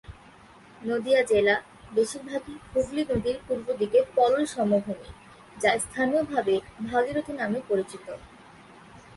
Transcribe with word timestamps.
নদিয়া 0.81 1.21
জেলা 1.23 1.55
বেশিরভাগই 1.91 2.55
হুগলি 2.71 3.03
নদীর 3.11 3.37
পূর্বদিকে 3.47 3.99
পলল 4.15 4.41
সমভূমি, 4.45 5.09
যা 5.57 5.71
স্থানীয়ভাবে 5.79 6.55
ভাগীরথী 6.89 7.33
নামে 7.33 7.59
পরিচিত। 7.69 8.05